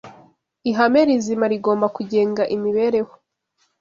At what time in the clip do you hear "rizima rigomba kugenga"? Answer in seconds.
1.07-2.43